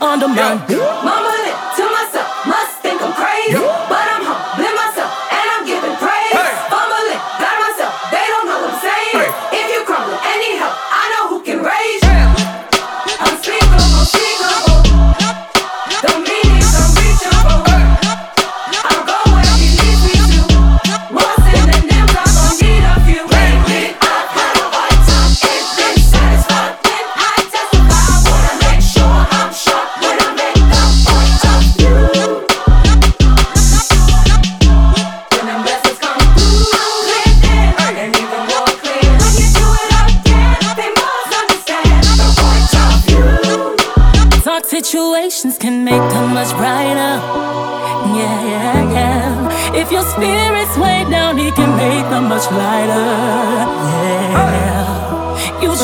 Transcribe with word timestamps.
Undermine. 0.00 0.58
Mumbling 0.58 1.13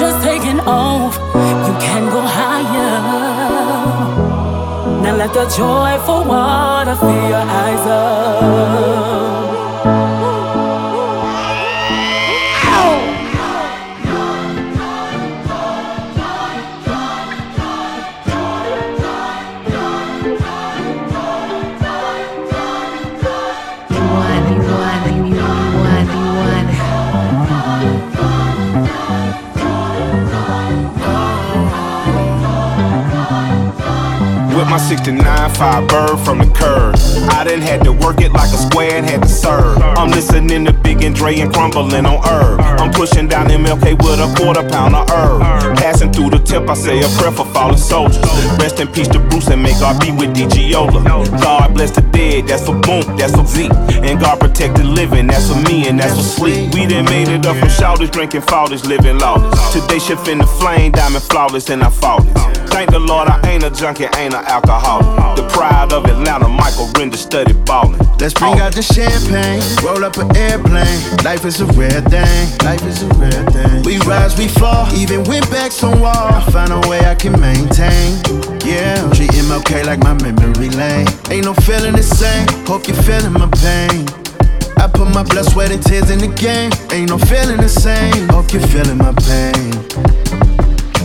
just 0.01 0.25
taking 0.25 0.59
off, 0.61 1.15
you 1.69 1.75
can 1.87 2.09
go 2.09 2.23
higher. 2.23 3.01
Now 5.03 5.15
let 5.15 5.35
the 5.35 5.45
joyful 5.45 6.25
water 6.25 6.97
fill 6.97 7.29
your 7.29 7.47
eyes 7.63 7.87
up. 7.87 9.20
My 34.71 34.79
69 34.79 35.51
5 35.51 35.89
bird 35.89 36.17
from 36.21 36.39
the 36.39 36.47
curb. 36.55 36.95
I 37.35 37.43
done 37.43 37.61
had 37.61 37.83
to 37.83 37.93
work 37.93 38.21
it 38.21 38.31
like 38.31 38.53
a 38.55 38.57
square 38.57 38.93
and 38.99 39.05
had 39.05 39.23
to 39.23 39.29
serve. 39.29 39.79
I'm 39.83 40.11
listening 40.11 40.65
to 40.67 40.73
Big 40.73 41.03
and 41.03 41.15
Dre 41.15 41.41
and 41.41 41.53
crumbling 41.53 42.07
on 42.07 42.23
herb. 42.25 42.61
I'm 42.61 42.93
pushing 42.93 43.27
down 43.27 43.49
MLK 43.49 43.99
with 43.99 44.21
a 44.21 44.33
quarter 44.39 44.67
pound 44.69 44.95
of 44.95 45.11
herb. 45.11 45.43
Passing 45.77 46.13
through 46.13 46.31
the 46.31 46.39
tip, 46.39 46.69
I 46.69 46.75
say 46.75 47.01
a 47.01 47.09
prayer 47.19 47.33
for 47.33 47.47
fallen 47.47 47.79
soldiers. 47.79 48.23
Rest 48.63 48.79
in 48.79 48.87
peace 48.87 49.09
to 49.09 49.19
Bruce 49.19 49.49
and 49.49 49.61
make 49.61 49.79
God 49.81 50.01
be 50.01 50.13
with 50.13 50.37
DGola. 50.37 51.03
God 51.43 51.75
bless 51.75 51.91
the 51.91 52.03
dead, 52.03 52.47
that's 52.47 52.65
for 52.65 52.79
Boom, 52.81 53.03
that's 53.17 53.35
for 53.35 53.45
Z. 53.45 53.71
And 54.07 54.21
God 54.21 54.39
protect 54.39 54.77
the 54.77 54.85
living, 54.85 55.27
that's 55.27 55.51
for 55.51 55.61
me 55.69 55.89
and 55.89 55.99
that's 55.99 56.15
for 56.15 56.23
sleep. 56.23 56.73
We 56.75 56.87
done 56.87 57.07
made 57.07 57.29
it 57.29 57.45
up 57.45 57.57
from 57.57 57.69
shouters, 57.71 58.11
drinking 58.11 58.43
fathers, 58.43 58.87
living 58.87 59.19
lawless. 59.19 59.73
Today 59.73 59.99
shift 59.99 60.29
in 60.29 60.39
the 60.39 60.47
flame, 60.47 60.93
diamond 60.93 61.25
flawless, 61.25 61.71
and 61.71 61.83
I 61.83 61.91
fought 61.91 62.25
it. 62.25 62.40
Thank 62.81 62.93
the 62.93 62.99
Lord, 62.99 63.29
I 63.29 63.37
ain't 63.45 63.63
a 63.63 63.69
junkie, 63.69 64.09
ain't 64.17 64.33
an 64.33 64.43
alcoholic. 64.49 65.37
The 65.37 65.47
pride 65.53 65.93
of 65.93 66.07
Atlanta, 66.07 66.49
Michael 66.49 66.89
Render 66.97 67.19
study 67.19 67.53
ballin'. 67.53 68.01
Let's 68.17 68.33
bring 68.33 68.57
oh. 68.57 68.65
out 68.65 68.73
the 68.73 68.81
champagne, 68.81 69.61
roll 69.85 70.03
up 70.03 70.17
an 70.17 70.35
airplane. 70.35 70.89
Life 71.21 71.45
is 71.45 71.61
a 71.61 71.67
rare 71.77 72.01
thing, 72.09 72.49
life 72.65 72.81
is 72.89 73.03
a 73.03 73.09
rare 73.21 73.45
thing. 73.53 73.83
We 73.85 73.99
rise, 74.09 74.39
we 74.39 74.49
fall, 74.49 74.89
even 74.97 75.25
when 75.25 75.43
backs 75.53 75.85
on 75.85 76.01
wall. 76.01 76.33
I 76.33 76.41
find 76.49 76.73
a 76.73 76.81
way 76.89 77.01
I 77.01 77.15
can 77.15 77.39
maintain. 77.39 78.17
Yeah, 78.65 78.97
treat 79.13 79.29
MLK 79.37 79.85
like 79.85 80.01
my 80.01 80.17
memory 80.25 80.71
lane. 80.71 81.07
Ain't 81.29 81.45
no 81.45 81.53
feeling 81.53 81.93
the 81.93 82.03
same, 82.03 82.49
hope 82.65 82.89
you're 82.89 82.97
feeling 83.05 83.35
my 83.35 83.51
pain. 83.61 84.09
I 84.81 84.89
put 84.89 85.13
my 85.13 85.23
blood, 85.23 85.53
sweat, 85.53 85.71
and 85.71 85.85
tears 85.85 86.09
in 86.09 86.19
the 86.19 86.33
game. 86.33 86.73
Ain't 86.97 87.11
no 87.11 87.19
feeling 87.19 87.61
the 87.61 87.69
same, 87.69 88.27
hope 88.31 88.55
you're 88.55 88.67
feeling 88.73 88.97
my 88.97 89.13
pain. 89.29 90.20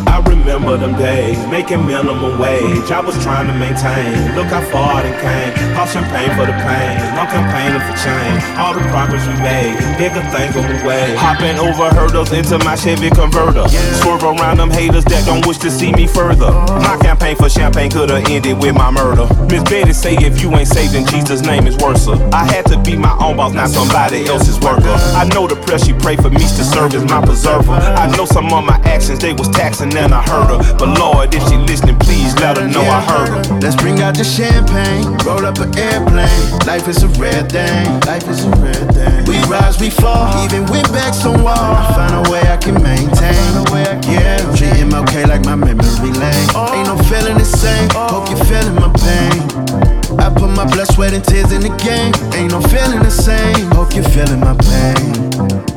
I 0.08 0.22
remember 0.28 0.78
them 0.78 0.96
days, 0.98 1.38
making 1.48 1.86
minimum 1.86 2.40
wage. 2.40 2.92
I 2.92 3.00
was 3.02 3.16
trying 3.24 3.48
to 3.48 3.54
maintain. 3.54 4.36
Look 4.36 4.48
how 4.48 4.62
far 4.72 5.06
it 5.06 5.16
came. 5.22 5.76
Pop 5.76 5.90
champagne 5.90 6.32
for 6.38 6.46
the 6.46 6.56
pain. 6.66 6.96
I'm 7.18 7.28
campaigning 7.28 7.82
for 7.82 7.96
change. 8.00 8.40
All 8.58 8.74
the 8.74 8.82
progress 8.94 9.26
we 9.28 9.36
made, 9.42 9.76
bigger 9.98 10.22
things 10.32 10.56
on 10.56 10.66
the 10.70 10.80
way. 10.86 11.16
Hopping 11.16 11.58
over 11.60 11.90
hurdles 11.94 12.32
into 12.32 12.58
my 12.60 12.76
Chevy 12.76 13.10
converter. 13.10 13.68
Swerve 14.02 14.24
around 14.24 14.58
them 14.58 14.70
haters 14.70 15.06
that 15.06 15.26
don't 15.26 15.46
wish 15.48 15.58
to 15.60 15.72
see 15.72 15.92
me 15.92 16.08
further. 16.08 16.52
My 16.86 16.98
campaign 17.02 17.36
for 17.36 17.50
champagne 17.50 17.92
could 17.92 18.10
have 18.10 18.28
ended 18.30 18.62
with 18.62 18.76
my 18.76 18.92
murder. 18.92 19.26
Miss 19.50 19.64
Betty 19.64 19.94
say 19.94 20.16
if 20.16 20.42
you 20.42 20.54
ain't 20.56 20.68
saved 20.68 20.96
in 20.96 21.06
Jesus' 21.08 21.42
name 21.42 21.68
is 21.68 21.76
worse. 21.78 22.08
I 22.08 22.44
had 22.46 22.66
to 22.68 22.78
be 22.82 22.96
my 22.96 23.16
own 23.20 23.38
boss, 23.38 23.54
not 23.54 23.70
somebody 23.70 24.26
else's 24.28 24.60
worker. 24.60 24.96
I 25.16 25.26
know 25.34 25.48
the 25.48 25.56
prayer 25.56 25.80
she 25.80 25.94
prayed 25.94 26.22
for 26.22 26.30
me 26.30 26.40
to 26.40 26.64
serve 26.64 26.94
as 26.94 27.04
my 27.06 27.24
preserver. 27.26 27.72
I 27.72 28.08
know 28.16 28.26
some 28.26 28.52
of 28.54 28.64
my 28.64 28.76
actions 28.86 29.20
they 29.20 29.34
was 29.34 29.50
taxing 29.50 29.95
and 29.98 30.14
I 30.14 30.22
heard 30.22 30.50
her. 30.54 30.78
But 30.78 30.98
Lord, 31.00 31.34
if 31.34 31.44
she 31.50 31.58
listening, 31.58 31.98
please 32.00 32.36
let 32.36 32.58
her 32.58 32.68
know 32.68 32.82
I 32.82 33.02
heard 33.02 33.30
her. 33.30 33.60
Let's 33.60 33.76
bring 33.76 34.02
out 34.02 34.16
the 34.16 34.24
champagne, 34.24 35.18
roll 35.26 35.46
up 35.46 35.60
an 35.60 35.78
airplane. 35.78 36.60
Life 36.66 36.88
is 36.88 37.04
a 37.04 37.08
rare 37.20 37.44
thing. 37.44 38.00
Life 38.02 38.28
is 38.28 38.46
a 38.46 38.50
rare 38.62 38.86
thing. 38.94 39.26
We 39.26 39.38
rise, 39.50 39.80
we 39.80 39.90
fall, 39.90 40.44
even 40.46 40.66
went 40.68 40.92
back 40.92 41.14
some 41.14 41.42
wall. 41.44 41.56
I 41.58 41.94
find 41.96 42.28
a 42.28 42.32
way 42.32 42.42
I 42.42 42.58
can 42.58 42.82
maintain. 42.82 43.46
Yeah, 44.08 44.38
treat 44.56 44.74
MLK 44.74 45.28
like 45.28 45.44
my 45.46 45.56
memory 45.56 46.12
lane. 46.12 46.50
Oh. 46.54 46.74
Ain't 46.74 46.88
no 46.88 46.98
feeling 47.10 47.38
the 47.38 47.46
same. 47.46 47.90
Oh. 47.94 48.22
Hope 48.22 48.30
you're 48.30 48.46
feeling 48.46 48.76
my 48.76 48.92
pain. 48.94 50.20
I 50.20 50.30
put 50.30 50.50
my 50.52 50.66
blood, 50.66 50.88
sweat, 50.94 51.14
and 51.14 51.24
tears 51.24 51.52
in 51.52 51.62
the 51.62 51.76
game. 51.78 52.14
Ain't 52.34 52.52
no 52.52 52.62
feeling 52.62 53.02
the 53.04 53.12
same. 53.12 53.70
Hope 53.72 53.96
you're 53.96 54.04
feeling 54.04 54.40
my 54.40 54.56
pain. 54.56 55.75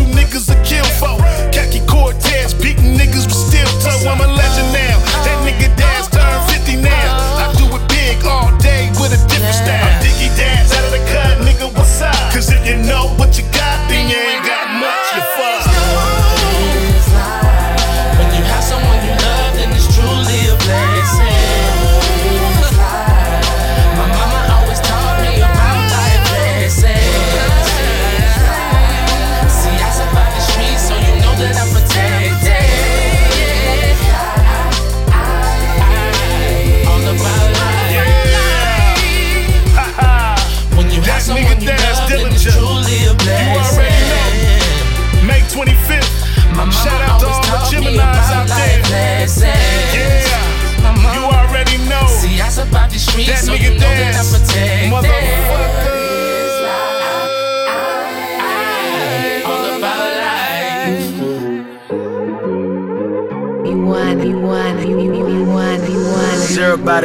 You 0.00 0.06
niggas 0.06 0.47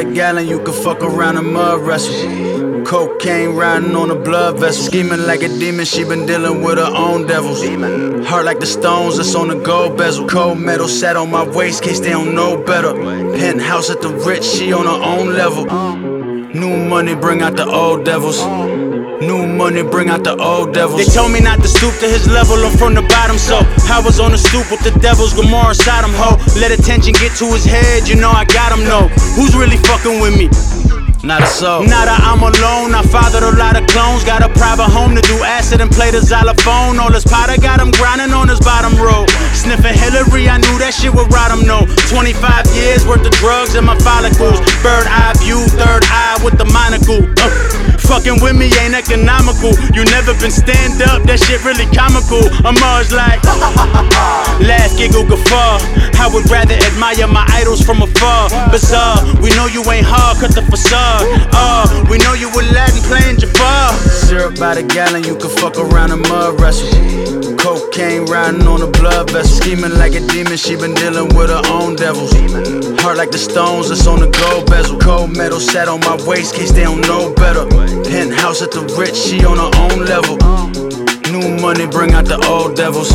The 0.04 0.14
gallon, 0.14 0.48
you 0.50 0.62
can 0.62 0.74
fuck 0.74 1.02
around 1.02 1.38
and 1.38 1.54
mud 1.54 1.80
wrestle. 1.80 2.84
Cocaine 2.84 3.56
riding 3.56 3.96
on 3.96 4.12
a 4.12 4.16
blood 4.16 4.60
vessel. 4.60 4.84
Scheming 4.84 5.26
like 5.26 5.42
a 5.44 5.48
demon, 5.48 5.86
she 5.86 6.04
been 6.04 6.26
dealing 6.26 6.62
with 6.62 6.78
her 6.78 6.94
own 6.94 7.26
devils. 7.26 7.64
Heart 8.28 8.44
like 8.44 8.60
the 8.60 8.66
stones 8.66 9.16
that's 9.16 9.34
on 9.34 9.48
the 9.48 9.56
gold 9.56 9.98
bezel. 9.98 10.28
Cold 10.28 10.60
metal 10.60 10.90
sat 10.90 11.16
on 11.16 11.32
my 11.32 11.48
waist, 11.48 11.84
case 11.84 12.02
they 12.02 12.10
don't 12.10 12.36
know 12.36 12.62
better. 12.62 12.94
Penthouse 13.38 13.90
at 13.90 14.02
the 14.02 14.10
Ritz, 14.10 14.46
she 14.54 14.74
on 14.74 14.86
her 14.86 14.92
own 14.92 15.36
level. 15.38 15.64
New 16.54 16.86
money 16.90 17.16
bring 17.16 17.42
out 17.42 17.56
the 17.56 17.66
old 17.66 18.04
devils. 18.04 18.42
New 19.28 19.48
money 19.48 19.84
bring 19.84 20.10
out 20.10 20.24
the 20.24 20.36
old 20.36 20.74
devils. 20.74 21.00
They 21.00 21.08
told 21.08 21.32
me 21.32 21.40
not 21.40 21.62
to 21.62 21.68
stoop 21.68 21.96
to 22.00 22.08
his 22.08 22.28
level, 22.28 22.60
I'm 22.60 22.76
from 22.76 22.94
the 22.94 23.04
bottom, 23.04 23.38
so 23.38 23.64
I 23.88 24.02
was 24.04 24.20
on 24.20 24.32
the 24.32 24.38
stoop 24.38 24.70
with 24.70 24.84
the 24.84 24.92
devils, 25.00 25.34
Gomorrah 25.34 25.76
Sodom 25.76 26.12
ho. 26.12 26.36
Let 26.60 26.72
attention 26.72 27.14
get 27.14 27.32
to 27.40 27.48
his 27.56 27.64
head, 27.64 28.08
you 28.08 28.16
know 28.16 28.32
I 28.32 28.44
got 28.44 28.76
him, 28.76 28.84
no. 28.84 29.08
Who's 29.40 29.56
really 29.56 29.78
fucking 29.78 30.20
with 30.20 30.36
me? 30.36 30.52
Not 31.24 31.42
a 31.42 31.48
soul. 31.48 31.88
Not 31.88 32.12
a 32.12 32.20
I'm 32.20 32.44
alone. 32.44 32.92
I 32.92 33.02
fathered 33.02 33.48
a 33.48 33.56
lot 33.56 33.80
of 33.80 33.88
clones. 33.88 34.28
Got 34.28 34.44
a 34.44 34.52
private 34.60 34.92
home 34.92 35.16
to 35.16 35.22
do 35.24 35.40
acid 35.40 35.80
and 35.80 35.90
play 35.90 36.12
the 36.12 36.20
xylophone. 36.20 37.00
All 37.00 37.10
this 37.10 37.24
powder 37.24 37.56
got 37.56 37.80
him 37.80 37.92
grinding 37.96 38.36
on 38.36 38.50
his 38.50 38.60
bottom 38.60 38.92
row. 39.00 39.24
Sniffing 39.56 39.96
Hillary, 39.96 40.52
I 40.52 40.60
knew 40.60 40.76
that 40.84 40.92
shit 40.92 41.16
would 41.16 41.32
rot 41.32 41.48
him, 41.48 41.64
no. 41.64 41.88
25 42.12 42.68
years 42.76 43.08
worth 43.08 43.24
of 43.24 43.32
drugs 43.40 43.80
in 43.80 43.88
my 43.88 43.96
follicles. 44.04 44.60
Bird 44.84 45.08
eye 45.08 45.32
view, 45.40 45.64
third 45.80 46.04
eye 46.12 46.44
with 46.44 46.60
the 46.60 46.68
monocle. 46.76 47.24
Uh, 47.40 47.93
fucking 48.04 48.42
with 48.42 48.56
me 48.56 48.72
ain't 48.82 48.96
economical. 48.96 49.72
You 49.94 50.04
never 50.12 50.34
been 50.40 50.52
stand 50.52 51.02
up, 51.04 51.24
that 51.30 51.40
shit 51.40 51.64
really 51.64 51.88
comical. 51.92 52.44
I'm 52.64 52.78
always 52.84 53.12
like, 53.12 53.44
last 54.64 54.98
giggle 54.98 55.26
guffaw. 55.26 55.80
I 56.20 56.30
would 56.32 56.50
rather 56.50 56.76
admire 56.76 57.28
my 57.28 57.46
idols 57.52 57.82
from 57.82 58.02
afar. 58.02 58.50
Bizarre, 58.72 59.20
we 59.42 59.50
know 59.56 59.68
you 59.68 59.84
ain't 59.92 60.08
hard, 60.08 60.38
cut 60.40 60.56
the 60.56 60.64
facade. 60.64 61.24
Uh, 61.54 61.86
we 62.10 62.18
know 62.20 62.34
you 62.34 62.50
Latin 62.72 63.02
playing 63.04 63.38
Jafar. 63.38 63.94
Syrup 63.94 64.60
by 64.60 64.76
the 64.76 64.84
gallon, 64.84 65.24
you 65.24 65.36
can 65.36 65.50
fuck 65.50 65.78
around 65.78 66.12
and 66.12 66.22
mud 66.28 66.60
wrestle. 66.60 66.90
Cocaine 67.74 68.26
riding 68.26 68.68
on 68.68 68.84
a 68.84 68.88
blood 68.88 69.32
vessel. 69.32 69.58
Scheming 69.62 69.98
like 69.98 70.14
a 70.14 70.20
demon, 70.28 70.58
she 70.58 70.76
been 70.76 70.94
dealing 70.94 71.34
with 71.34 71.50
her 71.50 71.64
own 71.72 71.96
devils. 71.96 72.32
Heart 73.02 73.18
like 73.18 73.32
the 73.32 73.40
stones 73.40 73.90
that's 73.90 74.06
on 74.06 74.20
the 74.20 74.30
gold 74.30 74.68
bezel. 74.68 75.00
Cold 75.00 75.36
metal 75.36 75.60
sat 75.60 75.88
on 75.88 76.00
my 76.02 76.16
waist, 76.28 76.54
case 76.54 76.72
they 76.72 76.84
don't 76.84 77.02
know 77.02 77.34
better. 77.34 77.66
Penthouse 78.04 78.62
at 78.62 78.70
the 78.70 78.82
Ritz, 78.96 79.20
she 79.20 79.44
on 79.44 79.58
her 79.58 79.72
own 79.90 80.06
level. 80.06 80.83
New 81.34 81.58
money, 81.60 81.88
bring 81.88 82.14
out 82.14 82.26
the 82.26 82.38
old 82.46 82.76
devils. 82.76 83.12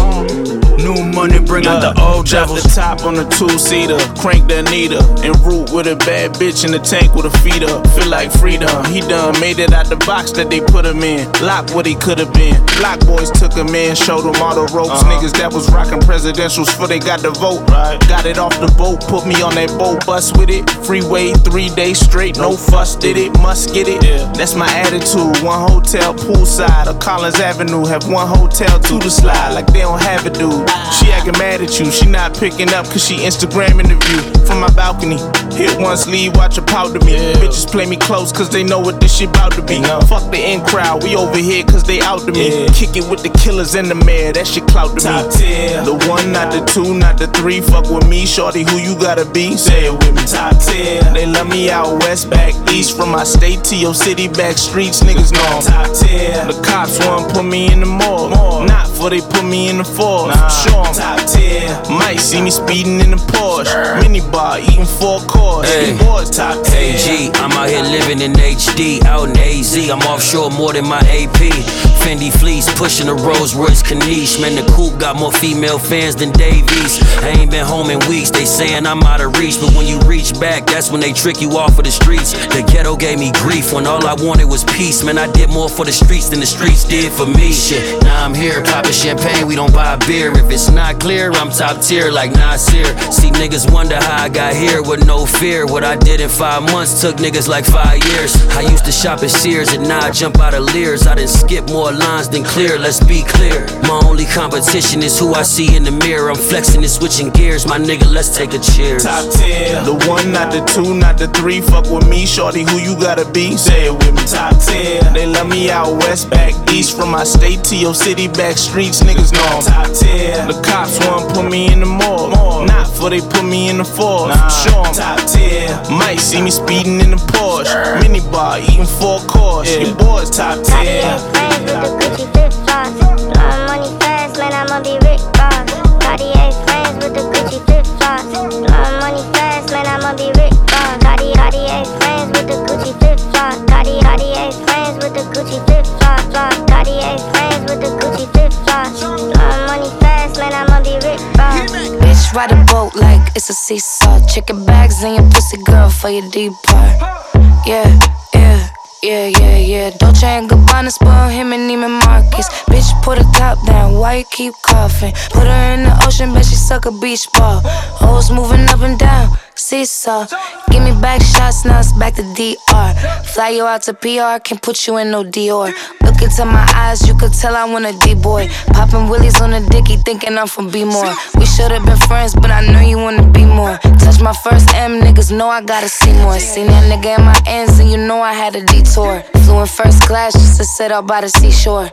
New 0.82 1.04
money, 1.14 1.38
bring 1.38 1.66
out 1.66 1.78
the 1.78 1.94
old 2.00 2.26
Drop 2.26 2.48
devils. 2.48 2.62
the 2.64 2.68
top 2.70 3.04
on 3.04 3.14
the 3.14 3.22
two 3.30 3.50
seater, 3.58 3.98
crank 4.18 4.48
the 4.48 4.58
Anita, 4.58 4.98
and 5.22 5.34
root 5.46 5.70
with 5.70 5.86
a 5.86 5.94
bad 6.02 6.34
bitch 6.34 6.64
in 6.64 6.72
the 6.72 6.78
tank 6.78 7.14
with 7.14 7.26
a 7.26 7.34
feet 7.38 7.62
up. 7.62 7.86
Feel 7.94 8.10
like 8.10 8.32
freedom. 8.32 8.70
He 8.86 9.02
done 9.02 9.38
made 9.38 9.58
it 9.58 9.72
out 9.72 9.86
the 9.86 9.96
box 10.02 10.32
that 10.32 10.50
they 10.50 10.60
put 10.60 10.84
him 10.84 11.02
in. 11.02 11.30
Lock 11.42 11.70
what 11.74 11.86
he 11.86 11.94
could 11.94 12.18
have 12.18 12.32
been. 12.34 12.58
Block 12.78 12.98
boys 13.06 13.30
took 13.30 13.52
him 13.52 13.74
in, 13.74 13.94
showed 13.94 14.26
him 14.26 14.34
all 14.42 14.54
the 14.54 14.66
ropes. 14.74 14.98
Uh-huh. 14.98 15.14
Niggas 15.14 15.38
that 15.38 15.52
was 15.52 15.70
rocking 15.70 16.00
presidentials 16.00 16.74
for 16.74 16.86
they 16.88 16.98
got 16.98 17.22
the 17.22 17.30
vote. 17.30 17.66
Got 18.10 18.26
it 18.26 18.38
off 18.38 18.58
the 18.58 18.70
boat, 18.74 19.02
put 19.06 19.26
me 19.26 19.38
on 19.42 19.54
that 19.54 19.70
boat 19.78 20.06
bus 20.06 20.32
with 20.38 20.50
it. 20.50 20.68
Freeway 20.86 21.34
three 21.46 21.70
days 21.70 22.00
straight, 22.00 22.36
no 22.38 22.56
fuss, 22.56 22.96
did 22.96 23.16
it, 23.16 23.30
must 23.38 23.74
get 23.74 23.86
it. 23.86 24.02
That's 24.34 24.54
my 24.54 24.70
attitude. 24.74 25.38
One 25.42 25.70
hotel 25.70 26.14
poolside 26.14 26.86
or 26.86 26.98
Collins 26.98 27.38
Avenue, 27.38 27.84
have 27.86 28.07
one 28.08 28.26
hotel 28.26 28.78
to 28.80 28.98
the 28.98 29.10
slide 29.10 29.52
like 29.52 29.66
they 29.72 29.80
don't 29.80 30.00
have 30.02 30.24
a 30.26 30.30
dude. 30.30 30.68
She 30.96 31.12
acting 31.12 31.36
mad 31.38 31.47
at 31.60 31.78
you, 31.78 31.90
she 31.90 32.06
not 32.06 32.36
picking 32.38 32.72
up 32.72 32.86
cause 32.86 33.04
she 33.04 33.16
Instagramming 33.16 33.88
the 33.88 33.96
view 34.06 34.46
from 34.46 34.60
my 34.60 34.70
balcony. 34.70 35.18
Hit 35.56 35.78
one 35.80 35.96
sleeve, 35.96 36.36
watch 36.36 36.56
her 36.56 36.62
pout 36.62 36.92
to 36.98 37.04
me. 37.04 37.12
Bitches 37.36 37.70
play 37.70 37.86
me 37.86 37.96
close 37.96 38.32
cause 38.32 38.50
they 38.50 38.64
know 38.64 38.80
what 38.80 39.00
this 39.00 39.16
shit 39.18 39.30
about 39.30 39.52
to 39.52 39.62
be. 39.62 39.82
Fuck 40.06 40.30
the 40.30 40.38
in 40.38 40.64
crowd, 40.64 41.02
we 41.02 41.16
over 41.16 41.36
here 41.36 41.64
cause 41.64 41.84
they 41.84 42.00
out 42.00 42.20
to 42.26 42.32
me. 42.32 42.66
Kick 42.74 42.96
it 42.96 43.08
with 43.10 43.22
the 43.22 43.30
killers 43.38 43.74
and 43.74 43.90
the 43.90 43.94
mayor, 43.94 44.32
that 44.32 44.46
shit 44.46 44.66
clout 44.68 44.98
to 44.98 45.10
me. 45.10 45.30
Tier. 45.36 45.84
The 45.84 45.94
one, 46.08 46.32
not 46.32 46.52
the 46.52 46.64
two, 46.64 46.94
not 46.94 47.18
the 47.18 47.26
three. 47.28 47.60
Fuck 47.60 47.90
with 47.90 48.08
me, 48.08 48.26
shorty, 48.26 48.62
who 48.62 48.76
you 48.78 48.94
gotta 48.98 49.24
be? 49.24 49.56
Say 49.56 49.86
it 49.86 49.92
with 49.92 50.14
me. 50.14 50.22
Top 50.26 50.56
10. 50.58 51.14
They 51.14 51.26
love 51.26 51.48
me 51.48 51.70
out 51.70 52.02
west, 52.02 52.30
back 52.30 52.54
east. 52.72 52.96
From 52.96 53.10
my 53.10 53.24
state 53.24 53.64
to 53.64 53.76
your 53.76 53.94
city, 53.94 54.28
back 54.28 54.58
streets, 54.58 55.02
niggas 55.02 55.32
know. 55.32 55.60
Top 55.62 55.92
10. 55.94 56.48
The 56.48 56.62
cops 56.62 56.98
want 57.00 57.32
put 57.32 57.44
me 57.44 57.72
in 57.72 57.80
the 57.80 57.86
morgue. 57.86 58.32
Not 58.68 58.86
for 58.88 59.10
they 59.10 59.20
put 59.20 59.44
me 59.44 59.68
in 59.70 59.78
the 59.78 59.84
force. 59.84 60.34
Sure, 60.64 60.84
I'm 60.84 60.94
top 60.94 61.18
10. 61.48 61.92
Might 61.98 62.20
see 62.20 62.42
me 62.42 62.50
speeding 62.50 63.00
in 63.00 63.10
the 63.12 63.16
Porsche. 63.16 64.02
Mini 64.02 64.20
bar, 64.20 64.60
eating 64.60 64.84
four 64.84 65.20
course. 65.20 65.68
Hey. 65.68 65.96
Boys 65.98 66.30
top 66.30 66.64
10. 66.64 66.76
AG, 66.76 67.30
I'm 67.34 67.52
out 67.68 67.84
here 67.84 68.00
living 68.00 68.20
in 68.20 68.32
HD, 68.32 69.02
out 69.04 69.28
in 69.28 69.36
AZ. 69.38 69.90
I'm 69.90 70.00
offshore 70.00 70.50
more 70.50 70.72
than 70.72 70.86
my 70.86 71.00
AP. 71.00 71.52
Fendi 72.00 72.32
fleece, 72.32 72.72
pushing 72.78 73.08
a 73.08 73.14
Rolls 73.14 73.54
Royce 73.54 73.82
Caniche. 73.82 74.40
Man, 74.40 74.54
the 74.54 74.64
coupe 74.72 74.98
got 74.98 75.16
more 75.16 75.32
female 75.32 75.78
fans 75.78 76.16
than 76.16 76.30
Davies. 76.32 77.02
I 77.22 77.28
ain't 77.28 77.50
been 77.50 77.66
home 77.66 77.90
in 77.90 77.98
weeks, 78.08 78.30
they 78.30 78.44
saying 78.44 78.86
I'm 78.86 79.02
out 79.02 79.20
of 79.20 79.36
reach. 79.38 79.60
But 79.60 79.74
when 79.74 79.86
you 79.86 79.98
reach 80.00 80.38
back, 80.40 80.66
that's 80.66 80.90
when 80.90 81.00
they 81.00 81.12
trick 81.12 81.40
you 81.40 81.50
off 81.58 81.78
of 81.78 81.84
the 81.84 81.90
streets. 81.90 82.32
The 82.48 82.62
ghetto 82.72 82.96
gave 82.96 83.18
me 83.18 83.32
grief 83.32 83.72
when 83.72 83.86
all 83.86 84.06
I 84.06 84.14
wanted 84.14 84.46
was 84.46 84.64
peace. 84.64 85.04
Man, 85.04 85.18
I 85.18 85.30
did 85.32 85.50
more 85.50 85.68
for 85.68 85.84
the 85.84 85.92
streets 85.92 86.28
than 86.30 86.40
the 86.40 86.46
streets 86.46 86.84
did 86.84 87.12
for 87.12 87.26
me. 87.26 87.52
Shit, 87.52 88.02
now 88.02 88.24
I'm 88.24 88.34
here 88.34 88.62
popping 88.64 88.92
champagne, 88.92 89.46
we 89.46 89.56
don't 89.56 89.72
buy 89.72 89.96
beer. 90.06 90.30
If 90.32 90.50
it's 90.50 90.70
not 90.70 91.00
clear, 91.00 91.32
I'm 91.32 91.50
top 91.50 91.82
tier 91.82 92.10
like 92.10 92.32
Nasir. 92.32 92.86
See, 93.12 93.30
niggas 93.30 93.70
wonder 93.72 93.96
how 93.96 94.24
I 94.24 94.28
got 94.28 94.54
here 94.54 94.82
with 94.82 95.06
no 95.06 95.26
fear. 95.26 95.66
What 95.66 95.84
I 95.84 95.96
did 95.96 96.20
in 96.20 96.28
five 96.28 96.62
months 96.62 97.00
took 97.00 97.16
niggas 97.16 97.48
like 97.48 97.57
five 97.66 98.04
years. 98.12 98.36
I 98.50 98.60
used 98.60 98.84
to 98.84 98.92
shop 98.92 99.22
at 99.22 99.30
Sears 99.30 99.72
and 99.72 99.82
now 99.88 100.00
I 100.00 100.10
jump 100.10 100.38
out 100.38 100.54
of 100.54 100.62
Lears. 100.74 101.06
I 101.06 101.14
done 101.14 101.28
skip 101.28 101.68
more 101.68 101.92
lines 101.92 102.28
than 102.28 102.44
clear, 102.44 102.78
let's 102.78 103.02
be 103.02 103.22
clear. 103.22 103.66
My 103.82 104.00
only 104.04 104.26
competition 104.26 105.02
is 105.02 105.18
who 105.18 105.34
I 105.34 105.42
see 105.42 105.76
in 105.76 105.82
the 105.82 105.90
mirror. 105.90 106.30
I'm 106.30 106.36
flexing 106.36 106.82
and 106.82 106.90
switching 106.90 107.30
gears, 107.30 107.66
my 107.66 107.78
nigga, 107.78 108.10
let's 108.12 108.36
take 108.36 108.54
a 108.54 108.58
cheers. 108.58 109.04
Top 109.04 109.32
10. 109.32 109.84
The 109.84 109.94
one, 110.06 110.32
not 110.32 110.52
the 110.52 110.60
two, 110.64 110.94
not 110.94 111.18
the 111.18 111.28
three. 111.28 111.60
Fuck 111.60 111.90
with 111.90 112.08
me, 112.08 112.26
shorty, 112.26 112.64
who 112.64 112.78
you 112.78 112.94
gotta 112.98 113.30
be? 113.30 113.56
Say 113.56 113.86
it 113.86 113.92
with 113.92 114.14
me. 114.14 114.22
Top 114.26 114.56
10. 114.58 115.12
They 115.14 115.26
love 115.26 115.48
me 115.48 115.70
out 115.70 115.92
west, 116.02 116.30
back 116.30 116.54
east. 116.72 116.96
From 116.96 117.10
my 117.10 117.24
state 117.24 117.64
to 117.64 117.76
your 117.76 117.94
city, 117.94 118.28
back 118.28 118.58
streets, 118.58 119.02
niggas 119.02 119.32
know. 119.32 119.40
I'm 119.42 119.62
Top 119.62 119.86
10. 119.94 120.48
The 120.48 120.60
cops 120.62 120.98
want 121.06 121.32
put 121.34 121.50
me 121.50 121.72
in 121.72 121.80
the 121.80 121.86
morgue. 121.86 122.32
Not 122.66 122.88
for 122.98 123.10
they 123.10 123.20
put 123.20 123.44
me 123.44 123.70
in 123.70 123.78
the 123.78 123.84
force. 123.84 124.34
Sure, 124.62 124.84
I'm 124.84 124.94
top 124.94 125.20
10. 125.30 125.92
Might 125.96 126.18
see 126.20 126.42
me 126.42 126.50
speeding 126.50 127.00
in 127.00 127.12
the 127.12 127.16
Porsche. 127.38 128.02
Mini 128.02 128.20
bar, 128.32 128.58
eating 128.58 128.84
four 128.84 129.20
course. 129.20 129.70
Your 129.76 129.94
boys 129.94 130.28
top 130.30 130.58
10. 130.64 131.20
friends 131.30 131.62
with 131.62 131.78
the 131.78 131.90
Gucci 131.98 132.26
flip 132.32 132.52
flops. 132.66 132.98
Blowing 132.98 133.64
money 133.70 133.90
fast, 134.00 134.38
man, 134.38 134.52
I'ma 134.52 134.82
be 134.82 134.98
Rick 135.06 135.22
Ross. 135.38 135.70
Cartier 136.02 136.50
friends 136.66 136.96
with 136.98 137.14
the 137.14 137.22
Gucci 137.30 137.58
flip 137.66 137.86
flops. 137.98 138.26
Blowing 138.34 138.66
money 138.98 139.22
fast, 139.34 139.70
man, 139.70 139.86
I'ma 139.86 140.10
be 140.18 140.26
Rick 140.34 140.54
Ross. 140.66 140.98
Cartier, 141.06 141.34
Cartier 141.38 141.84
friends 142.02 142.28
with 142.34 142.46
the 142.50 142.58
Gucci 142.66 142.92
flip 142.98 143.18
flops. 143.30 143.62
Cartier, 143.70 144.02
Cartier 144.02 144.50
friends 144.66 144.96
with 144.98 145.14
the 145.14 145.22
Gucci 145.30 145.58
flip 145.66 145.86
flops. 146.02 146.58
Cartier 146.66 147.18
friends 147.30 147.62
with 147.70 147.80
the 147.86 147.90
Gucci 148.02 148.26
flip 148.34 148.52
flops. 148.66 148.98
Blowing 148.98 149.62
money 149.70 149.90
fast, 150.02 150.34
man, 150.42 150.52
I'ma 150.58 150.82
be 150.82 150.94
Rick 151.06 151.22
Ross. 151.38 151.70
Bitch, 152.02 152.34
ride 152.34 152.50
a 152.50 152.58
boat 152.66 152.96
like 152.98 153.22
it's 153.36 153.48
a 153.48 153.54
seesaw. 153.54 154.18
Chicken 154.26 154.64
bags 154.64 155.04
in 155.04 155.14
your 155.14 155.28
pussy, 155.30 155.62
girl, 155.62 155.88
for 155.88 156.10
your 156.10 156.28
deep 156.30 156.52
part. 156.66 157.27
Yeah, 157.68 158.00
yeah. 158.32 158.70
Yeah, 159.02 159.26
yeah, 159.26 159.56
yeah. 159.58 159.90
Dolce 159.90 160.26
and 160.26 160.48
Gabbana 160.48 160.90
spoil 160.90 161.28
him 161.28 161.52
and 161.52 161.70
Neiman 161.70 162.02
Marcus. 162.02 162.48
Bitch, 162.64 162.90
put 163.02 163.18
her 163.18 163.32
top 163.34 163.58
down. 163.66 163.92
Why 163.92 164.14
you 164.16 164.24
keep 164.30 164.54
coughing? 164.62 165.12
Put 165.28 165.46
her 165.46 165.74
in 165.74 165.82
the 165.82 165.94
ocean, 166.06 166.32
bet 166.32 166.46
she 166.46 166.54
suck 166.54 166.86
a 166.86 166.90
beach 166.90 167.30
ball. 167.34 167.60
Hoes 167.62 168.30
moving 168.30 168.66
up 168.70 168.80
and 168.80 168.98
down. 168.98 169.36
Seesaw. 169.54 170.26
Give 170.70 170.82
me 170.82 170.92
back 171.02 171.20
shots, 171.20 171.66
now 171.66 171.80
it's 171.80 171.92
back 171.92 172.14
to 172.14 172.22
DR. 172.22 173.26
Fly 173.26 173.50
you 173.50 173.66
out 173.66 173.82
to 173.82 173.92
PR, 173.92 174.40
can't 174.42 174.62
put 174.62 174.86
you 174.86 174.96
in 174.96 175.10
no 175.10 175.22
Dior. 175.22 175.70
Look 176.18 176.30
into 176.30 176.44
my 176.46 176.68
eyes, 176.74 177.06
you 177.06 177.14
could 177.14 177.32
tell 177.32 177.54
I 177.54 177.64
want 177.64 177.86
a 177.86 177.92
D 177.92 178.16
boy. 178.16 178.48
Popping 178.72 179.08
willies 179.08 179.40
on 179.40 179.52
a 179.52 179.60
dicky, 179.60 179.98
thinking 179.98 180.36
I'm 180.36 180.48
from 180.48 180.68
B 180.68 180.82
more. 180.84 181.14
We 181.38 181.46
should've 181.46 181.84
been 181.84 181.96
friends, 181.96 182.34
but 182.34 182.50
I 182.50 182.60
know 182.60 182.80
you 182.80 182.98
wanna 182.98 183.30
be 183.30 183.44
more. 183.44 183.78
Touch 184.00 184.20
my 184.20 184.32
first 184.32 184.74
M, 184.74 185.00
niggas 185.00 185.30
know 185.30 185.48
I 185.48 185.62
gotta 185.62 185.88
see 185.88 186.12
more. 186.14 186.40
Seen 186.40 186.66
that 186.66 186.90
nigga 186.90 187.18
in 187.18 187.24
my 187.24 187.40
ends, 187.46 187.78
and 187.78 187.88
you 187.88 187.98
know 187.98 188.20
I 188.20 188.32
had 188.32 188.56
a 188.56 188.64
detour. 188.64 189.22
Flew 189.44 189.60
in 189.60 189.68
first 189.68 190.02
class 190.08 190.32
just 190.32 190.58
to 190.58 190.64
sit 190.64 190.90
out 190.90 191.06
by 191.06 191.20
the 191.20 191.28
seashore. 191.28 191.88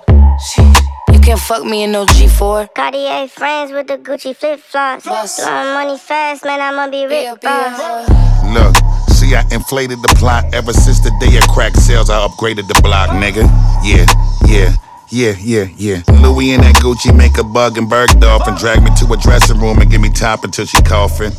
You 1.14 1.20
can't 1.20 1.40
fuck 1.40 1.64
me 1.64 1.84
in 1.84 1.92
no 1.92 2.08
G4. 2.08 2.74
Cartier 2.74 3.28
friends 3.28 3.72
with 3.72 3.86
the 3.86 4.00
Gucci 4.00 4.36
flip 4.36 4.60
flops. 4.60 5.06
Blowing 5.06 5.74
money 5.76 6.00
fast, 6.00 6.44
man, 6.44 6.62
I'ma 6.62 6.90
be 6.90 7.06
rich. 7.06 7.28
Ross. 7.44 8.10
Look, 8.56 8.76
see, 9.26 9.36
I 9.36 9.44
inflated 9.52 10.02
the 10.02 10.10
plot 10.16 10.54
ever 10.54 10.74
since 10.74 11.00
the 11.00 11.12
day 11.20 11.38
of 11.38 11.48
crack 11.48 11.76
sales. 11.76 12.10
I 12.10 12.26
upgraded 12.28 12.68
the 12.68 12.80
block, 12.82 13.10
nigga. 13.10 13.44
Yeah, 13.84 14.06
yeah. 14.48 14.76
Yeah, 15.12 15.36
yeah, 15.40 15.68
yeah. 15.78 16.02
Louis 16.20 16.54
and 16.54 16.64
that 16.64 16.76
Gucci 16.82 17.16
make 17.16 17.38
a 17.38 17.44
bug 17.44 17.78
and 17.78 17.88
Bergdorf 17.88 18.48
and 18.48 18.58
drag 18.58 18.82
me 18.82 18.90
to 18.98 19.14
a 19.14 19.18
dressing 19.18 19.60
room 19.60 19.78
and 19.78 19.90
give 19.90 20.02
me 20.02 20.10
top 20.10 20.44
until 20.44 20.66
she 20.66 20.82
coughing. 20.82 21.32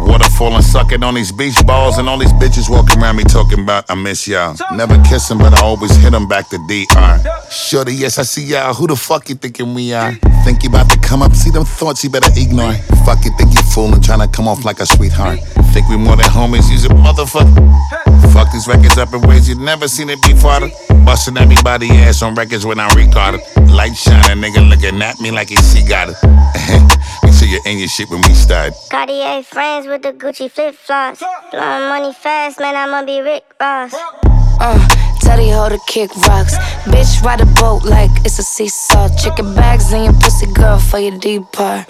Waterfall 0.00 0.54
and 0.54 0.64
sucking 0.64 1.02
on 1.02 1.14
these 1.14 1.30
beach 1.30 1.64
balls 1.66 1.98
and 1.98 2.08
all 2.08 2.16
these 2.16 2.32
bitches 2.32 2.70
walking 2.70 2.98
around 2.98 3.16
me 3.16 3.24
talking 3.24 3.60
about 3.60 3.84
I 3.90 3.94
miss 3.94 4.26
y'all. 4.26 4.56
Never 4.74 4.98
kiss 5.04 5.30
'em, 5.30 5.36
but 5.36 5.52
I 5.52 5.60
always 5.60 5.94
hit 5.96 6.14
'em 6.14 6.28
back 6.28 6.48
to 6.48 6.58
DR. 6.66 7.20
Shorty, 7.50 7.94
yes, 7.94 8.18
I 8.18 8.22
see 8.22 8.44
y'all. 8.44 8.72
Who 8.72 8.86
the 8.86 8.96
fuck 8.96 9.28
you 9.28 9.34
thinking 9.34 9.74
we 9.74 9.92
are? 9.92 10.18
Think 10.44 10.62
you 10.62 10.68
about 10.70 10.90
to 10.90 10.98
come 10.98 11.22
up? 11.22 11.34
See 11.34 11.50
them 11.50 11.64
thoughts 11.64 12.02
you 12.02 12.10
better 12.10 12.30
ignore. 12.36 12.72
Fuck 13.04 13.24
you, 13.24 13.32
think 13.36 13.52
you 13.54 13.62
fooling, 13.62 14.00
trying 14.00 14.20
to 14.20 14.28
come 14.28 14.48
off 14.48 14.64
like 14.64 14.80
a 14.80 14.86
sweetheart. 14.86 15.40
Think 15.72 15.88
we 15.88 15.96
more 15.96 16.16
than 16.16 16.26
homies, 16.26 16.70
you's 16.70 16.84
a 16.84 16.88
motherfucker. 16.88 18.32
Fuck 18.32 18.52
these 18.52 18.66
records 18.66 18.98
up 18.98 19.12
in 19.12 19.20
ways 19.22 19.48
you've 19.48 19.60
never 19.60 19.88
seen 19.88 20.08
it 20.08 20.20
before. 20.22 20.60
Busting 21.04 21.36
everybody 21.36 21.90
ass 21.90 22.22
on 22.22 22.34
records 22.34 22.64
when 22.64 22.80
I'm 22.80 22.94
recorded. 22.96 23.40
Light 23.68 23.96
shining, 23.96 24.42
nigga 24.42 24.68
looking 24.68 25.00
at 25.02 25.20
me 25.20 25.30
like 25.30 25.48
he 25.48 25.56
see 25.56 25.86
got 25.86 26.08
it. 26.10 26.16
Make 27.22 27.34
sure 27.34 27.48
you're 27.48 27.66
in 27.66 27.78
your 27.78 27.88
shit 27.88 28.08
when 28.08 28.22
we 28.22 28.34
start. 28.34 28.72
Cartier 28.90 29.42
friends 29.42 29.86
with 29.86 30.02
the 30.02 30.12
Gucci 30.12 30.50
flip 30.50 30.74
flops. 30.74 31.22
Blowing 31.50 31.88
money 31.88 32.12
fast, 32.12 32.60
man, 32.60 32.76
I'ma 32.76 33.04
be 33.04 33.20
Rick 33.20 33.44
Ross. 33.60 33.94
Uh, 33.94 35.09
the 35.36 35.50
hoe 35.50 35.68
to 35.68 35.78
kick 35.86 36.14
rocks. 36.28 36.56
Bitch, 36.84 37.22
ride 37.22 37.40
a 37.40 37.46
boat 37.60 37.84
like 37.84 38.10
it's 38.24 38.38
a 38.38 38.42
seesaw. 38.42 39.08
Chicken 39.16 39.54
bags 39.54 39.92
in 39.92 40.04
your 40.04 40.12
pussy, 40.14 40.46
girl, 40.52 40.78
for 40.78 40.98
your 40.98 41.16
deep 41.18 41.50
part. 41.52 41.86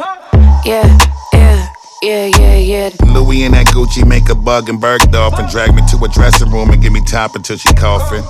Yeah, 0.64 0.98
yeah, 1.32 1.68
yeah, 2.02 2.26
yeah, 2.26 2.56
yeah. 2.56 2.90
Louis 3.06 3.44
and 3.44 3.54
that 3.54 3.66
Gucci 3.68 4.06
make 4.06 4.28
a 4.28 4.34
bug 4.34 4.68
and 4.68 4.80
Bergdorf 4.80 5.38
and 5.38 5.48
drag 5.50 5.74
me 5.74 5.82
to 5.90 5.96
a 6.04 6.08
dressing 6.08 6.50
room 6.50 6.70
and 6.70 6.82
give 6.82 6.92
me 6.92 7.00
top 7.04 7.34
until 7.34 7.56
she 7.56 7.72
coughing. 7.74 8.24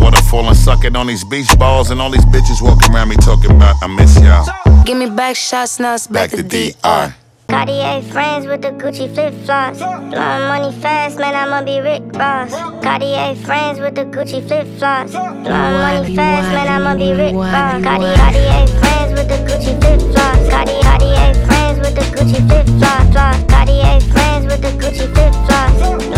Waterfall 0.00 0.46
and 0.48 0.56
sucking 0.56 0.94
on 0.96 1.06
these 1.06 1.24
beach 1.24 1.58
balls 1.58 1.90
and 1.90 2.00
all 2.00 2.10
these 2.10 2.24
bitches 2.26 2.60
walking 2.62 2.94
around 2.94 3.08
me 3.08 3.16
talking 3.16 3.50
about 3.50 3.76
I 3.82 3.86
miss 3.86 4.18
y'all. 4.20 4.46
Give 4.84 4.96
me 4.96 5.08
back 5.10 5.36
shots, 5.36 5.78
now 5.80 5.94
it's 5.94 6.06
back, 6.06 6.30
Back 6.30 6.38
to 6.38 6.42
to 6.42 6.72
DR. 6.72 6.74
DR. 6.82 7.14
Cartier 7.48 8.02
frames 8.02 8.46
with 8.46 8.62
the 8.62 8.70
Gucci 8.70 9.12
flip 9.12 9.34
flops. 9.44 9.78
Blowing 9.78 10.12
money 10.12 10.72
fast, 10.80 11.18
man, 11.18 11.34
I'ma 11.34 11.62
be 11.62 11.80
Rick 11.80 12.02
Ross. 12.14 12.52
Cartier 12.82 13.34
frames 13.36 13.78
with 13.78 13.94
the 13.94 14.04
Gucci 14.04 14.46
flip 14.46 14.66
flops. 14.78 15.12
Blowing 15.12 15.44
money 15.44 16.16
fast, 16.16 16.48
man, 16.52 16.68
I'ma 16.68 16.96
be 16.96 17.12
Rick 17.12 17.34
Ross. 17.34 17.82
Cartier 17.82 18.16
Cartier 18.16 18.66
frames 18.80 19.12
with 19.18 19.28
the 19.28 19.38
Gucci 19.46 19.80
flip 19.80 20.00
flops. 20.12 20.48
Cartier 20.50 20.82
Cartier 20.82 21.34
frames 21.46 21.78
with 21.78 21.94
the 21.94 22.06
Gucci 22.14 22.48
flip 22.48 22.66
flops. 22.80 23.42
Cartier 23.52 24.00
frames 24.12 24.46
with 24.46 24.62
the 24.62 24.72
Gucci 24.80 25.06
flip 25.14 25.34
flops. 25.46 26.15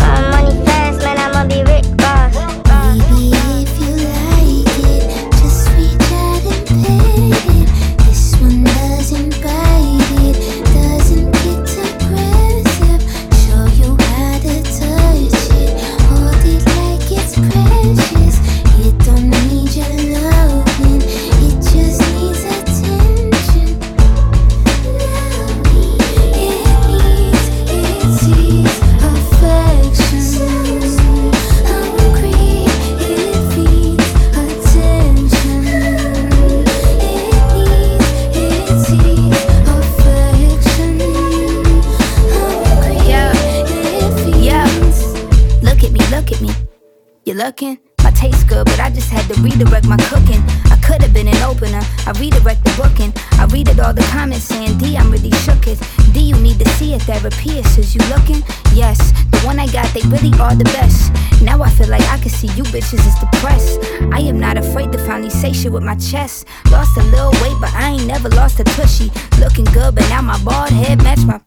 To 49.29 49.41
redirect 49.41 49.87
my 49.87 49.97
cooking. 50.09 50.41
I 50.73 50.77
could 50.83 51.01
have 51.01 51.13
been 51.13 51.27
an 51.27 51.41
opener. 51.43 51.81
I 52.05 52.11
redirect 52.19 52.63
the 52.65 52.73
booking. 52.75 53.13
I 53.39 53.45
read 53.45 53.69
it 53.69 53.79
all 53.79 53.93
the 53.93 54.01
comments 54.11 54.45
saying, 54.45 54.77
D, 54.79 54.97
I'm 54.97 55.11
really 55.11 55.31
shook 55.45 55.67
it. 55.67 55.79
D, 56.13 56.19
you 56.19 56.35
need 56.37 56.57
to 56.59 56.67
see 56.77 56.93
it. 56.93 57.03
Therapy 57.03 57.59
is 57.59 57.95
you 57.95 58.01
looking? 58.09 58.41
Yes, 58.73 58.97
the 59.31 59.39
one 59.45 59.59
I 59.59 59.67
got, 59.67 59.93
they 59.93 60.01
really 60.09 60.33
are 60.39 60.55
the 60.55 60.65
best. 60.75 61.13
Now 61.41 61.61
I 61.61 61.69
feel 61.69 61.87
like 61.89 62.01
I 62.09 62.17
can 62.17 62.29
see 62.29 62.47
you 62.57 62.63
bitches 62.63 63.05
is 63.05 63.15
depressed. 63.19 63.79
I 64.11 64.19
am 64.21 64.39
not 64.39 64.57
afraid 64.57 64.91
to 64.93 64.97
finally 65.05 65.29
say 65.29 65.53
shit 65.53 65.71
with 65.71 65.83
my 65.83 65.95
chest. 65.95 66.47
Lost 66.71 66.97
a 66.97 67.03
little 67.03 67.31
weight, 67.43 67.57
but 67.61 67.73
I 67.73 67.91
ain't 67.91 68.07
never 68.07 68.29
lost 68.29 68.59
a 68.59 68.63
tushy. 68.63 69.11
Looking 69.39 69.65
good, 69.65 69.95
but 69.95 70.09
now 70.09 70.21
my 70.21 70.41
bald 70.43 70.71
head 70.71 71.03
match 71.03 71.23
my 71.25 71.39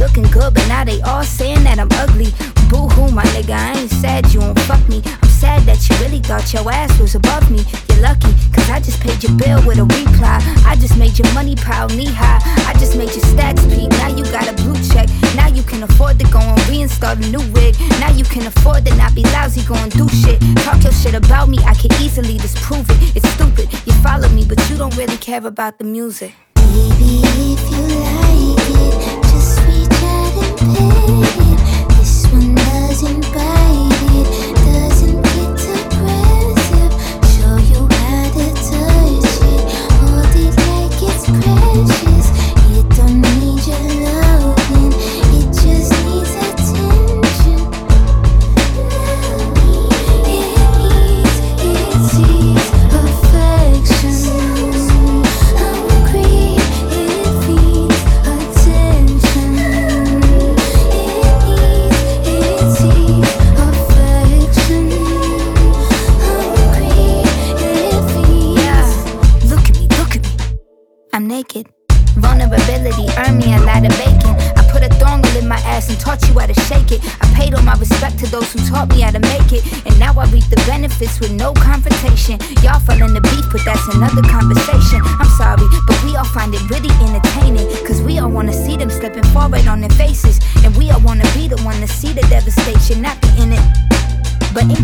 Looking 0.00 0.24
good, 0.30 0.54
but 0.54 0.66
now 0.66 0.82
they 0.82 0.98
all 1.02 1.22
saying 1.22 1.62
that 1.64 1.78
I'm 1.78 1.92
ugly. 2.00 2.32
Boo 2.70 2.88
hoo, 2.88 3.10
my 3.12 3.22
nigga, 3.34 3.50
I 3.50 3.78
ain't 3.78 3.90
sad 3.90 4.32
you 4.32 4.40
won't 4.40 4.58
fuck 4.60 4.88
me. 4.88 5.02
I'm 5.04 5.29
sad 5.40 5.62
that 5.64 5.80
you 5.88 5.96
really 6.04 6.20
thought 6.20 6.52
your 6.52 6.70
ass 6.70 6.92
was 7.00 7.14
above 7.14 7.50
me. 7.50 7.64
You're 7.88 8.04
lucky, 8.04 8.32
cause 8.52 8.68
I 8.68 8.78
just 8.78 9.00
paid 9.00 9.22
your 9.24 9.32
bill 9.40 9.64
with 9.66 9.78
a 9.78 9.84
reply. 9.88 10.38
I 10.68 10.76
just 10.76 10.96
made 10.98 11.18
your 11.18 11.32
money 11.32 11.56
pile 11.56 11.88
knee 11.88 12.12
high. 12.12 12.40
I 12.68 12.72
just 12.78 12.94
made 12.96 13.08
your 13.16 13.24
stats 13.24 13.64
peak. 13.72 13.88
Now 14.02 14.08
you 14.08 14.24
got 14.24 14.46
a 14.52 14.54
blue 14.62 14.76
check. 14.92 15.08
Now 15.34 15.48
you 15.48 15.62
can 15.62 15.82
afford 15.82 16.18
to 16.20 16.26
go 16.28 16.40
and 16.40 16.60
reinstall 16.68 17.16
a 17.16 17.26
new 17.32 17.44
wig. 17.56 17.74
Now 17.98 18.10
you 18.12 18.24
can 18.24 18.46
afford 18.46 18.84
to 18.84 18.94
not 18.96 19.14
be 19.14 19.22
lousy, 19.36 19.62
go 19.66 19.74
and 19.74 19.90
do 19.90 20.06
shit. 20.08 20.38
Talk 20.64 20.82
your 20.84 20.92
shit 20.92 21.14
about 21.14 21.48
me, 21.48 21.58
I 21.64 21.74
can 21.74 21.90
easily 22.04 22.36
disprove 22.36 22.86
it. 22.90 23.16
It's 23.16 23.28
stupid, 23.30 23.72
you 23.86 23.94
follow 24.04 24.28
me, 24.28 24.44
but 24.44 24.60
you 24.68 24.76
don't 24.76 24.96
really 24.96 25.16
care 25.16 25.44
about 25.46 25.78
the 25.78 25.84
music. 25.84 26.34
Baby, 26.54 27.24
if 27.56 27.62
you 27.72 27.82
like 28.04 28.68
it, 28.76 29.22
just 29.32 29.58
reach 29.64 30.02
out 30.04 30.36
and 30.44 31.24
pet 31.24 31.29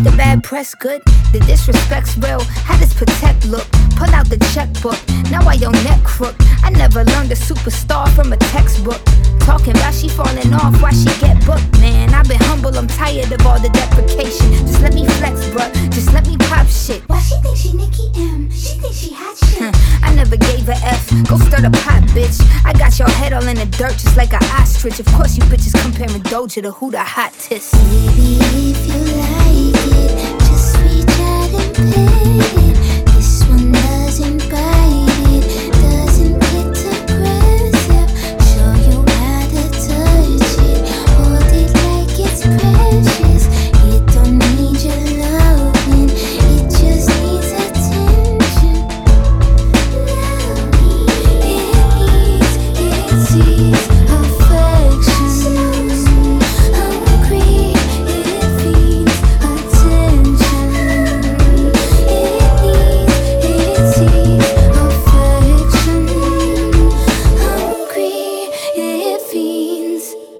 the 0.09 0.15
bad 0.15 0.43
press 0.43 0.73
good? 0.73 1.01
The 1.33 1.39
disrespect's 1.45 2.17
real. 2.17 2.39
How 2.39 2.77
does 2.77 2.93
protect 2.93 3.45
look? 3.45 3.67
Pull 3.97 4.09
out 4.15 4.29
the 4.29 4.37
checkbook. 4.53 4.99
Now 5.29 5.45
I 5.47 5.53
your 5.55 5.71
neck 5.83 6.01
crook. 6.03 6.35
I 6.63 6.69
never 6.69 7.03
learned 7.03 7.31
a 7.31 7.35
superstar 7.35 8.07
from 8.15 8.31
a 8.31 8.37
textbook. 8.37 9.01
Talking 9.47 9.77
about 9.77 9.93
she 9.93 10.09
falling 10.09 10.53
off, 10.53 10.81
why 10.81 10.91
she 10.91 11.05
get 11.21 11.39
booked, 11.45 11.79
man. 11.79 12.13
I've 12.13 12.27
been 12.27 12.37
humble, 12.41 12.77
I'm 12.77 12.85
tired 12.85 13.31
of 13.31 13.45
all 13.47 13.57
the 13.57 13.69
deprecation. 13.69 14.51
Just 14.67 14.81
let 14.81 14.93
me 14.93 15.07
flex, 15.07 15.39
bruh. 15.55 15.71
Just 15.89 16.11
let 16.11 16.27
me 16.27 16.35
pop 16.35 16.67
shit. 16.67 17.01
Why 17.07 17.21
she 17.21 17.35
think 17.39 17.55
she 17.55 17.71
Nicki 17.71 18.11
M? 18.17 18.51
She 18.51 18.77
think 18.77 18.93
she 18.93 19.13
hot 19.13 19.37
shit. 19.37 19.73
I 20.03 20.13
never 20.13 20.35
gave 20.35 20.67
a 20.67 20.75
F. 20.83 21.09
Go 21.29 21.37
stir 21.37 21.61
the 21.61 21.71
pot, 21.79 22.03
bitch. 22.11 22.43
I 22.65 22.73
got 22.73 22.99
your 22.99 23.07
head 23.07 23.31
all 23.31 23.47
in 23.47 23.55
the 23.55 23.65
dirt 23.77 23.93
just 23.93 24.17
like 24.17 24.33
an 24.33 24.43
ostrich. 24.59 24.99
Of 24.99 25.05
course, 25.15 25.37
you 25.37 25.43
bitches 25.43 25.81
comparing 25.81 26.23
Doja 26.23 26.61
to 26.63 26.71
who 26.71 26.91
the 26.91 26.99
hottest. 26.99 27.71
Baby, 27.71 28.39
if 28.43 28.85
you 28.85 28.99
like 29.15 29.79
it, 29.95 30.39
just 30.41 30.75
reach 30.79 31.19
out 31.21 31.79
and 31.79 32.63
it. 32.63 32.66